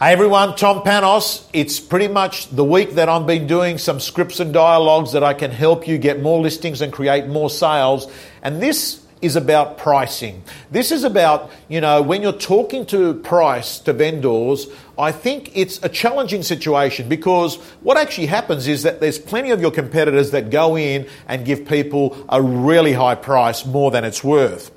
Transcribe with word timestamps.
Hey 0.00 0.12
everyone, 0.12 0.54
Tom 0.54 0.82
Panos. 0.84 1.44
It's 1.52 1.80
pretty 1.80 2.06
much 2.06 2.50
the 2.50 2.62
week 2.62 2.92
that 2.92 3.08
I've 3.08 3.26
been 3.26 3.48
doing 3.48 3.78
some 3.78 3.98
scripts 3.98 4.38
and 4.38 4.54
dialogues 4.54 5.10
that 5.10 5.24
I 5.24 5.34
can 5.34 5.50
help 5.50 5.88
you 5.88 5.98
get 5.98 6.22
more 6.22 6.40
listings 6.40 6.82
and 6.82 6.92
create 6.92 7.26
more 7.26 7.50
sales. 7.50 8.06
And 8.40 8.62
this 8.62 9.04
is 9.20 9.34
about 9.34 9.76
pricing. 9.76 10.44
This 10.70 10.92
is 10.92 11.02
about, 11.02 11.50
you 11.66 11.80
know, 11.80 12.00
when 12.00 12.22
you're 12.22 12.30
talking 12.30 12.86
to 12.86 13.14
price 13.14 13.80
to 13.80 13.92
vendors, 13.92 14.68
I 14.96 15.10
think 15.10 15.50
it's 15.56 15.82
a 15.82 15.88
challenging 15.88 16.44
situation 16.44 17.08
because 17.08 17.56
what 17.80 17.96
actually 17.96 18.28
happens 18.28 18.68
is 18.68 18.84
that 18.84 19.00
there's 19.00 19.18
plenty 19.18 19.50
of 19.50 19.60
your 19.60 19.72
competitors 19.72 20.30
that 20.30 20.50
go 20.50 20.78
in 20.78 21.08
and 21.26 21.44
give 21.44 21.66
people 21.66 22.24
a 22.28 22.40
really 22.40 22.92
high 22.92 23.16
price 23.16 23.66
more 23.66 23.90
than 23.90 24.04
it's 24.04 24.22
worth. 24.22 24.70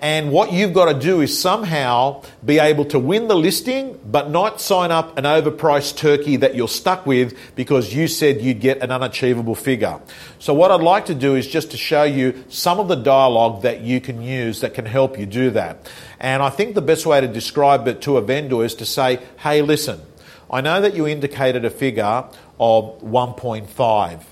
And 0.00 0.30
what 0.30 0.52
you've 0.52 0.74
got 0.74 0.92
to 0.92 0.98
do 0.98 1.22
is 1.22 1.38
somehow 1.38 2.22
be 2.44 2.58
able 2.58 2.84
to 2.86 2.98
win 2.98 3.28
the 3.28 3.34
listing, 3.34 3.98
but 4.04 4.30
not 4.30 4.60
sign 4.60 4.90
up 4.90 5.16
an 5.16 5.24
overpriced 5.24 5.96
turkey 5.96 6.36
that 6.36 6.54
you're 6.54 6.68
stuck 6.68 7.06
with 7.06 7.36
because 7.56 7.94
you 7.94 8.06
said 8.06 8.42
you'd 8.42 8.60
get 8.60 8.82
an 8.82 8.90
unachievable 8.90 9.54
figure. 9.54 9.98
So, 10.38 10.52
what 10.52 10.70
I'd 10.70 10.82
like 10.82 11.06
to 11.06 11.14
do 11.14 11.34
is 11.34 11.46
just 11.46 11.70
to 11.70 11.78
show 11.78 12.02
you 12.02 12.44
some 12.50 12.78
of 12.78 12.88
the 12.88 12.94
dialogue 12.94 13.62
that 13.62 13.80
you 13.80 14.02
can 14.02 14.20
use 14.20 14.60
that 14.60 14.74
can 14.74 14.84
help 14.84 15.18
you 15.18 15.24
do 15.24 15.50
that. 15.50 15.90
And 16.20 16.42
I 16.42 16.50
think 16.50 16.74
the 16.74 16.82
best 16.82 17.06
way 17.06 17.20
to 17.20 17.28
describe 17.28 17.88
it 17.88 18.02
to 18.02 18.18
a 18.18 18.20
vendor 18.20 18.64
is 18.64 18.74
to 18.76 18.84
say, 18.84 19.20
hey, 19.38 19.62
listen, 19.62 20.02
I 20.50 20.60
know 20.60 20.80
that 20.80 20.94
you 20.94 21.06
indicated 21.06 21.64
a 21.64 21.70
figure 21.70 22.24
of 22.60 23.00
1.5. 23.00 24.22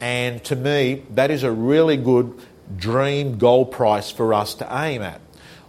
And 0.00 0.44
to 0.44 0.56
me, 0.56 1.04
that 1.10 1.30
is 1.30 1.44
a 1.44 1.50
really 1.50 1.96
good 1.96 2.38
dream 2.76 3.38
goal 3.38 3.66
price 3.66 4.10
for 4.10 4.34
us 4.34 4.54
to 4.54 4.68
aim 4.70 5.02
at. 5.02 5.20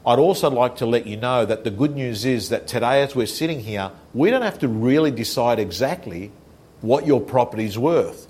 I'd 0.06 0.20
also 0.20 0.50
like 0.52 0.76
to 0.78 0.86
let 0.86 1.08
you 1.08 1.18
know 1.18 1.46
that 1.46 1.64
the 1.64 1.72
good 1.72 1.96
news 1.96 2.26
is 2.26 2.50
that 2.50 2.68
today, 2.68 3.02
as 3.02 3.16
we're 3.16 3.26
sitting 3.26 3.62
here, 3.62 3.92
we 4.14 4.30
don't 4.30 4.44
have 4.44 4.60
to 4.60 4.68
really 4.68 5.12
decide 5.12 5.58
exactly 5.58 6.32
what 6.82 7.08
your 7.08 7.20
property's 7.20 7.78
worth. 7.78 8.28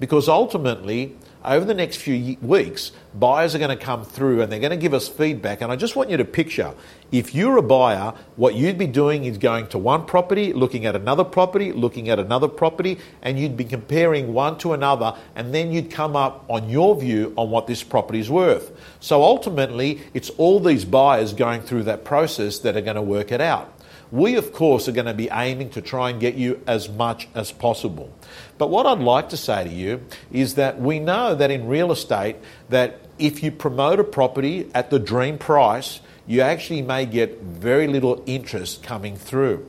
Because 0.00 0.28
ultimately, 0.28 1.16
over 1.44 1.64
the 1.64 1.74
next 1.74 1.98
few 1.98 2.36
weeks, 2.42 2.92
buyers 3.14 3.54
are 3.54 3.58
going 3.58 3.76
to 3.76 3.84
come 3.84 4.04
through 4.04 4.42
and 4.42 4.50
they're 4.50 4.60
going 4.60 4.70
to 4.70 4.76
give 4.76 4.94
us 4.94 5.08
feedback. 5.08 5.60
And 5.60 5.70
I 5.70 5.76
just 5.76 5.96
want 5.96 6.10
you 6.10 6.16
to 6.16 6.24
picture 6.24 6.74
if 7.10 7.34
you're 7.34 7.56
a 7.56 7.62
buyer, 7.62 8.12
what 8.36 8.54
you'd 8.54 8.76
be 8.76 8.86
doing 8.86 9.24
is 9.24 9.38
going 9.38 9.68
to 9.68 9.78
one 9.78 10.04
property, 10.04 10.52
looking 10.52 10.84
at 10.84 10.94
another 10.94 11.24
property, 11.24 11.72
looking 11.72 12.10
at 12.10 12.18
another 12.18 12.48
property, 12.48 12.98
and 13.22 13.38
you'd 13.38 13.56
be 13.56 13.64
comparing 13.64 14.34
one 14.34 14.58
to 14.58 14.74
another, 14.74 15.16
and 15.34 15.54
then 15.54 15.72
you'd 15.72 15.90
come 15.90 16.16
up 16.16 16.44
on 16.48 16.68
your 16.68 17.00
view 17.00 17.32
on 17.36 17.50
what 17.50 17.66
this 17.66 17.82
property 17.82 18.18
is 18.18 18.28
worth. 18.28 18.78
So 19.00 19.22
ultimately, 19.22 20.00
it's 20.12 20.28
all 20.30 20.60
these 20.60 20.84
buyers 20.84 21.32
going 21.32 21.62
through 21.62 21.84
that 21.84 22.04
process 22.04 22.58
that 22.58 22.76
are 22.76 22.82
going 22.82 22.96
to 22.96 23.02
work 23.02 23.32
it 23.32 23.40
out. 23.40 23.72
We, 24.10 24.36
of 24.36 24.52
course, 24.52 24.88
are 24.88 24.92
going 24.92 25.06
to 25.06 25.14
be 25.14 25.28
aiming 25.30 25.70
to 25.70 25.82
try 25.82 26.10
and 26.10 26.20
get 26.20 26.34
you 26.34 26.62
as 26.66 26.88
much 26.88 27.28
as 27.34 27.52
possible. 27.52 28.12
But 28.56 28.70
what 28.70 28.86
I'd 28.86 29.00
like 29.00 29.28
to 29.30 29.36
say 29.36 29.64
to 29.64 29.70
you 29.70 30.00
is 30.32 30.54
that 30.54 30.80
we 30.80 30.98
know 30.98 31.34
that 31.34 31.50
in 31.50 31.68
real 31.68 31.92
estate, 31.92 32.36
that 32.70 33.00
if 33.18 33.42
you 33.42 33.50
promote 33.50 34.00
a 34.00 34.04
property 34.04 34.70
at 34.74 34.90
the 34.90 34.98
dream 34.98 35.38
price, 35.38 36.00
you 36.26 36.40
actually 36.40 36.82
may 36.82 37.06
get 37.06 37.40
very 37.40 37.86
little 37.86 38.22
interest 38.26 38.82
coming 38.82 39.16
through. 39.16 39.66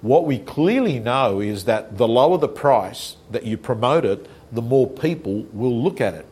What 0.00 0.26
we 0.26 0.38
clearly 0.38 0.98
know 0.98 1.40
is 1.40 1.64
that 1.64 1.96
the 1.96 2.08
lower 2.08 2.38
the 2.38 2.48
price 2.48 3.16
that 3.30 3.44
you 3.44 3.56
promote 3.56 4.04
it, 4.04 4.26
the 4.50 4.62
more 4.62 4.88
people 4.88 5.46
will 5.52 5.82
look 5.82 6.00
at 6.00 6.14
it. 6.14 6.26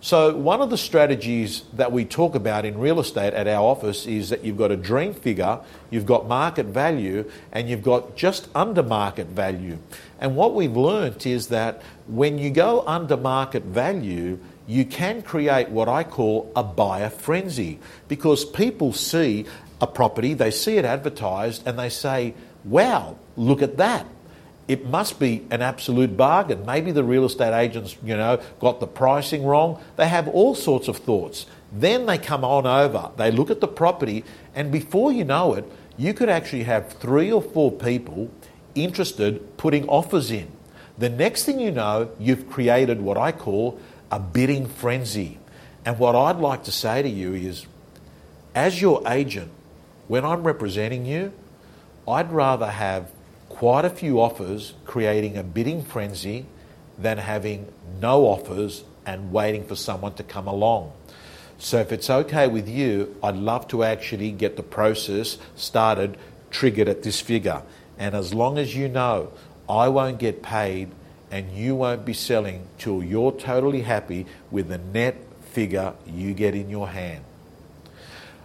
So, 0.00 0.36
one 0.36 0.60
of 0.60 0.70
the 0.70 0.78
strategies 0.78 1.64
that 1.72 1.90
we 1.90 2.04
talk 2.04 2.36
about 2.36 2.64
in 2.64 2.78
real 2.78 3.00
estate 3.00 3.34
at 3.34 3.48
our 3.48 3.64
office 3.64 4.06
is 4.06 4.30
that 4.30 4.44
you've 4.44 4.56
got 4.56 4.70
a 4.70 4.76
dream 4.76 5.12
figure, 5.12 5.58
you've 5.90 6.06
got 6.06 6.28
market 6.28 6.66
value, 6.66 7.28
and 7.50 7.68
you've 7.68 7.82
got 7.82 8.14
just 8.14 8.48
under 8.54 8.84
market 8.84 9.26
value. 9.26 9.76
And 10.20 10.36
what 10.36 10.54
we've 10.54 10.76
learnt 10.76 11.26
is 11.26 11.48
that 11.48 11.82
when 12.06 12.38
you 12.38 12.50
go 12.50 12.84
under 12.86 13.16
market 13.16 13.64
value, 13.64 14.38
you 14.68 14.84
can 14.84 15.20
create 15.20 15.68
what 15.70 15.88
I 15.88 16.04
call 16.04 16.52
a 16.54 16.62
buyer 16.62 17.10
frenzy 17.10 17.80
because 18.06 18.44
people 18.44 18.92
see 18.92 19.46
a 19.80 19.86
property, 19.88 20.32
they 20.32 20.52
see 20.52 20.76
it 20.76 20.84
advertised, 20.84 21.66
and 21.66 21.76
they 21.76 21.88
say, 21.88 22.34
Wow, 22.64 23.16
look 23.36 23.62
at 23.62 23.78
that 23.78 24.06
it 24.68 24.86
must 24.86 25.18
be 25.18 25.46
an 25.50 25.62
absolute 25.62 26.16
bargain. 26.16 26.64
Maybe 26.66 26.92
the 26.92 27.02
real 27.02 27.24
estate 27.24 27.58
agents, 27.58 27.96
you 28.04 28.16
know, 28.16 28.40
got 28.60 28.80
the 28.80 28.86
pricing 28.86 29.44
wrong. 29.44 29.82
They 29.96 30.08
have 30.08 30.28
all 30.28 30.54
sorts 30.54 30.88
of 30.88 30.98
thoughts. 30.98 31.46
Then 31.72 32.06
they 32.06 32.18
come 32.18 32.44
on 32.44 32.66
over, 32.66 33.10
they 33.16 33.30
look 33.30 33.50
at 33.50 33.60
the 33.60 33.68
property, 33.68 34.24
and 34.54 34.70
before 34.70 35.12
you 35.12 35.24
know 35.24 35.54
it, 35.54 35.70
you 35.96 36.14
could 36.14 36.28
actually 36.28 36.62
have 36.62 36.92
three 36.92 37.32
or 37.32 37.42
four 37.42 37.72
people 37.72 38.30
interested 38.74 39.56
putting 39.56 39.88
offers 39.88 40.30
in. 40.30 40.50
The 40.96 41.08
next 41.08 41.44
thing 41.44 41.60
you 41.60 41.70
know, 41.70 42.10
you've 42.18 42.48
created 42.48 43.00
what 43.00 43.16
I 43.16 43.32
call 43.32 43.78
a 44.10 44.20
bidding 44.20 44.66
frenzy. 44.66 45.38
And 45.84 45.98
what 45.98 46.14
I'd 46.14 46.36
like 46.36 46.64
to 46.64 46.72
say 46.72 47.02
to 47.02 47.08
you 47.08 47.34
is, 47.34 47.66
as 48.54 48.80
your 48.80 49.02
agent, 49.06 49.50
when 50.06 50.24
I'm 50.24 50.42
representing 50.42 51.06
you, 51.06 51.32
I'd 52.06 52.32
rather 52.32 52.66
have 52.66 53.10
quite 53.58 53.84
a 53.84 53.90
few 53.90 54.20
offers, 54.20 54.74
creating 54.84 55.36
a 55.36 55.42
bidding 55.42 55.82
frenzy 55.82 56.46
than 56.96 57.18
having 57.18 57.66
no 58.00 58.24
offers 58.24 58.84
and 59.04 59.32
waiting 59.32 59.64
for 59.64 59.74
someone 59.74 60.14
to 60.14 60.22
come 60.22 60.46
along. 60.46 60.92
So, 61.58 61.80
if 61.80 61.90
it's 61.90 62.08
okay 62.08 62.46
with 62.46 62.68
you, 62.68 63.16
I'd 63.20 63.34
love 63.34 63.66
to 63.68 63.82
actually 63.82 64.30
get 64.30 64.56
the 64.56 64.62
process 64.62 65.38
started, 65.56 66.16
triggered 66.52 66.86
at 66.86 67.02
this 67.02 67.20
figure. 67.20 67.62
And 67.98 68.14
as 68.14 68.32
long 68.32 68.58
as 68.58 68.76
you 68.76 68.88
know 68.88 69.32
I 69.68 69.88
won't 69.88 70.20
get 70.20 70.40
paid 70.40 70.92
and 71.28 71.50
you 71.50 71.74
won't 71.74 72.04
be 72.04 72.12
selling 72.14 72.68
till 72.78 73.02
you're 73.02 73.32
totally 73.32 73.82
happy 73.82 74.26
with 74.52 74.68
the 74.68 74.78
net 74.78 75.16
figure 75.50 75.94
you 76.06 76.32
get 76.32 76.54
in 76.54 76.70
your 76.70 76.86
hand. 76.86 77.24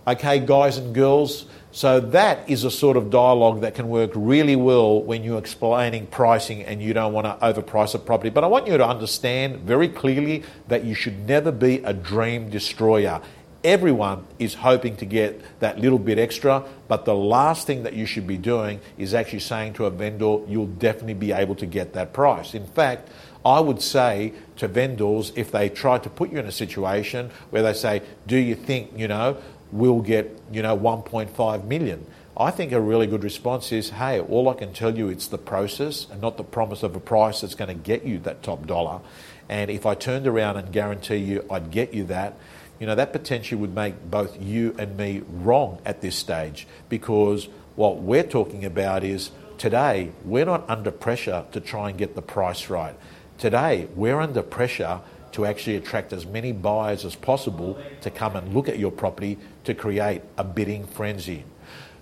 Okay, 0.05 0.39
guys 0.39 0.77
and 0.77 0.93
girls, 0.93 1.45
so 1.71 2.01
that 2.01 2.49
is 2.49 2.65
a 2.65 2.71
sort 2.71 2.97
of 2.97 3.09
dialogue 3.09 3.61
that 3.61 3.73
can 3.73 3.87
work 3.87 4.11
really 4.15 4.57
well 4.57 5.01
when 5.01 5.23
you're 5.23 5.39
explaining 5.39 6.07
pricing 6.07 6.61
and 6.61 6.81
you 6.81 6.93
don't 6.93 7.13
want 7.13 7.25
to 7.25 7.37
overprice 7.45 7.95
a 7.95 7.99
property. 7.99 8.29
But 8.29 8.43
I 8.43 8.47
want 8.47 8.67
you 8.67 8.77
to 8.77 8.85
understand 8.85 9.59
very 9.59 9.87
clearly 9.87 10.43
that 10.67 10.83
you 10.83 10.93
should 10.93 11.25
never 11.25 11.53
be 11.53 11.77
a 11.85 11.93
dream 11.93 12.49
destroyer. 12.49 13.21
Everyone 13.63 14.27
is 14.39 14.55
hoping 14.55 14.97
to 14.97 15.05
get 15.05 15.41
that 15.61 15.79
little 15.79 15.99
bit 15.99 16.19
extra, 16.19 16.65
but 16.89 17.05
the 17.05 17.15
last 17.15 17.65
thing 17.65 17.83
that 17.83 17.93
you 17.93 18.05
should 18.05 18.27
be 18.27 18.37
doing 18.37 18.81
is 18.97 19.13
actually 19.13 19.39
saying 19.39 19.71
to 19.75 19.85
a 19.85 19.89
vendor, 19.89 20.39
you'll 20.49 20.67
definitely 20.67 21.13
be 21.13 21.31
able 21.31 21.55
to 21.55 21.65
get 21.65 21.93
that 21.93 22.11
price. 22.11 22.53
In 22.53 22.67
fact, 22.67 23.07
I 23.45 23.59
would 23.59 23.81
say 23.81 24.33
to 24.57 24.67
vendors, 24.67 25.33
if 25.35 25.51
they 25.51 25.69
try 25.69 25.97
to 25.97 26.09
put 26.09 26.31
you 26.31 26.39
in 26.39 26.45
a 26.45 26.51
situation 26.51 27.29
where 27.49 27.61
they 27.61 27.73
say, 27.73 28.01
Do 28.25 28.37
you 28.37 28.55
think, 28.55 28.91
you 28.97 29.07
know, 29.07 29.37
will 29.73 30.01
get, 30.01 30.39
you 30.51 30.61
know, 30.61 30.78
1.5 30.78 31.66
million. 31.66 32.06
I 32.38 32.51
think 32.51 32.72
a 32.72 32.81
really 32.81 33.07
good 33.07 33.23
response 33.23 33.72
is, 33.72 33.89
hey, 33.89 34.19
all 34.19 34.50
I 34.50 34.53
can 34.53 34.73
tell 34.73 34.95
you 34.97 35.09
it's 35.09 35.28
the 35.28 35.38
process 35.38 36.07
and 36.09 36.22
not 36.22 36.38
the 36.38 36.44
promise 36.44 36.84
of 36.84 36.95
a 36.95 37.00
price 37.00 37.41
that's 37.41 37.56
going 37.56 37.67
to 37.67 37.83
get 37.83 38.06
you 38.06 38.19
that 38.19 38.44
top 38.44 38.66
dollar. 38.66 39.01
And 39.50 39.69
if 39.69 39.85
I 39.85 39.95
turned 39.95 40.28
around 40.28 40.57
and 40.57 40.72
guarantee 40.72 41.17
you 41.17 41.45
I'd 41.50 41.72
get 41.72 41.94
you 41.94 42.06
that, 42.06 42.38
you 42.79 42.88
know, 42.88 42.95
that 42.95 43.13
potentially 43.13 43.59
would 43.59 43.75
make 43.75 44.09
both 44.09 44.41
you 44.41 44.75
and 44.78 44.97
me 44.97 45.22
wrong 45.28 45.79
at 45.85 46.01
this 46.01 46.16
stage 46.16 46.67
because 46.89 47.47
what 47.75 47.97
we're 47.97 48.23
talking 48.23 48.66
about 48.66 49.03
is 49.03 49.31
today 49.57 50.12
we're 50.25 50.45
not 50.45 50.67
under 50.69 50.91
pressure 50.91 51.45
to 51.51 51.59
try 51.59 51.89
and 51.89 51.97
get 51.97 52.16
the 52.16 52.22
price 52.22 52.69
right. 52.69 52.95
Today 53.38 53.88
we're 53.95 54.19
under 54.19 54.41
pressure 54.41 55.01
to 55.33 55.45
actually 55.45 55.75
attract 55.75 56.13
as 56.13 56.25
many 56.25 56.51
buyers 56.51 57.05
as 57.05 57.16
possible 57.16 57.77
to 58.01 58.09
come 58.09 58.35
and 58.35 58.53
look 58.53 58.69
at 58.69 58.79
your 58.79 58.91
property 58.91 59.38
to 59.66 59.73
create 59.73 60.21
a 60.38 60.44
bidding 60.44 60.85
frenzy. 60.85 61.44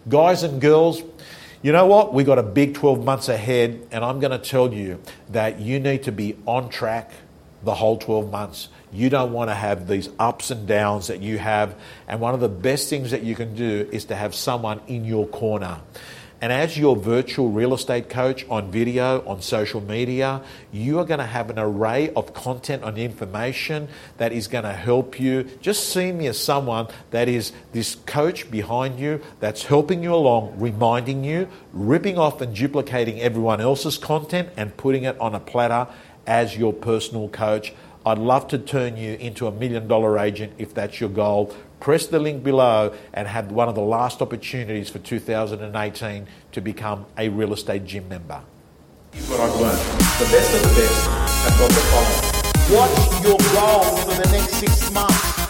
Guys 0.07 0.43
and 0.43 0.61
girls, 0.61 1.01
you 1.61 1.71
know 1.71 1.85
what? 1.85 2.13
We've 2.13 2.25
got 2.25 2.39
a 2.39 2.43
big 2.43 2.73
12 2.73 3.03
months 3.03 3.29
ahead, 3.29 3.87
and 3.91 4.03
I'm 4.03 4.19
going 4.19 4.31
to 4.31 4.39
tell 4.39 4.73
you 4.73 4.99
that 5.29 5.59
you 5.59 5.79
need 5.79 6.03
to 6.03 6.11
be 6.11 6.35
on 6.45 6.69
track 6.69 7.11
the 7.63 7.75
whole 7.75 7.97
12 7.97 8.31
months. 8.31 8.69
You 8.91 9.09
don't 9.09 9.31
want 9.31 9.49
to 9.49 9.53
have 9.53 9.87
these 9.87 10.09
ups 10.19 10.51
and 10.51 10.67
downs 10.67 11.07
that 11.07 11.21
you 11.21 11.37
have. 11.37 11.75
And 12.07 12.19
one 12.19 12.33
of 12.33 12.39
the 12.39 12.49
best 12.49 12.89
things 12.89 13.11
that 13.11 13.23
you 13.23 13.35
can 13.35 13.55
do 13.55 13.87
is 13.91 14.05
to 14.05 14.15
have 14.15 14.33
someone 14.33 14.81
in 14.87 15.05
your 15.05 15.27
corner. 15.27 15.79
And 16.41 16.51
as 16.51 16.75
your 16.75 16.95
virtual 16.95 17.51
real 17.51 17.71
estate 17.75 18.09
coach 18.09 18.47
on 18.49 18.71
video, 18.71 19.23
on 19.27 19.43
social 19.43 19.79
media, 19.79 20.41
you 20.71 20.97
are 20.97 21.05
going 21.05 21.19
to 21.19 21.25
have 21.25 21.51
an 21.51 21.59
array 21.59 22.11
of 22.15 22.33
content 22.33 22.83
and 22.83 22.97
information 22.97 23.87
that 24.17 24.31
is 24.31 24.47
going 24.47 24.63
to 24.63 24.73
help 24.73 25.19
you. 25.19 25.43
Just 25.61 25.89
see 25.89 26.11
me 26.11 26.25
as 26.25 26.39
someone 26.39 26.87
that 27.11 27.29
is 27.29 27.51
this 27.73 27.93
coach 28.07 28.49
behind 28.49 28.99
you 28.99 29.21
that's 29.39 29.65
helping 29.65 30.01
you 30.01 30.15
along, 30.15 30.55
reminding 30.57 31.23
you, 31.23 31.47
ripping 31.73 32.17
off 32.17 32.41
and 32.41 32.55
duplicating 32.55 33.21
everyone 33.21 33.61
else's 33.61 33.99
content 33.99 34.49
and 34.57 34.75
putting 34.77 35.03
it 35.03 35.19
on 35.21 35.35
a 35.35 35.39
platter 35.39 35.87
as 36.25 36.57
your 36.57 36.73
personal 36.73 37.29
coach. 37.29 37.71
I'd 38.03 38.17
love 38.17 38.47
to 38.47 38.57
turn 38.57 38.97
you 38.97 39.13
into 39.13 39.45
a 39.45 39.51
million 39.51 39.87
dollar 39.87 40.17
agent 40.17 40.53
if 40.57 40.73
that's 40.73 40.99
your 40.99 41.09
goal 41.11 41.53
press 41.81 42.07
the 42.07 42.19
link 42.19 42.43
below 42.43 42.95
and 43.13 43.27
have 43.27 43.51
one 43.51 43.67
of 43.67 43.75
the 43.75 43.81
last 43.81 44.21
opportunities 44.21 44.89
for 44.89 44.99
2018 44.99 46.27
to 46.53 46.61
become 46.61 47.05
a 47.17 47.27
real 47.27 47.51
estate 47.51 47.85
gym 47.85 48.07
member. 48.07 48.41
Here's 49.11 49.27
what 49.27 49.41
I've 49.41 49.59
learned. 49.59 49.79
The 50.19 50.29
best 50.31 50.55
of 50.55 50.61
the 50.61 50.79
best 50.79 51.07
have 51.09 51.59
got 51.59 51.69
the 51.69 51.81
following. 51.91 52.31
What's 52.71 53.23
your 53.23 53.37
goal 53.53 53.97
for 53.97 54.21
the 54.21 54.31
next 54.31 54.53
six 54.53 54.91
months? 54.93 55.40